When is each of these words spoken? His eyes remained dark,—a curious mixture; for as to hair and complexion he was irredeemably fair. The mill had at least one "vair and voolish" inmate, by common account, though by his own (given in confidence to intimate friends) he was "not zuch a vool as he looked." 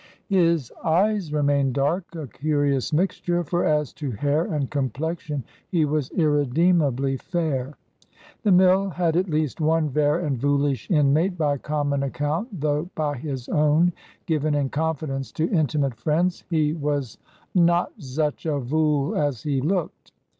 His 0.29 0.71
eyes 0.83 1.31
remained 1.31 1.75
dark,—a 1.75 2.25
curious 2.29 2.91
mixture; 2.91 3.43
for 3.43 3.63
as 3.63 3.93
to 3.93 4.09
hair 4.09 4.45
and 4.45 4.67
complexion 4.67 5.43
he 5.69 5.85
was 5.85 6.09
irredeemably 6.17 7.17
fair. 7.17 7.75
The 8.41 8.51
mill 8.51 8.89
had 8.89 9.15
at 9.15 9.29
least 9.29 9.61
one 9.61 9.89
"vair 9.89 10.17
and 10.17 10.39
voolish" 10.39 10.89
inmate, 10.89 11.37
by 11.37 11.59
common 11.59 12.01
account, 12.01 12.61
though 12.61 12.89
by 12.95 13.15
his 13.15 13.47
own 13.49 13.93
(given 14.25 14.55
in 14.55 14.69
confidence 14.69 15.31
to 15.33 15.47
intimate 15.51 15.93
friends) 15.93 16.45
he 16.49 16.73
was 16.73 17.19
"not 17.53 17.91
zuch 17.99 18.47
a 18.49 18.59
vool 18.59 19.15
as 19.15 19.43
he 19.43 19.61
looked." 19.61 20.13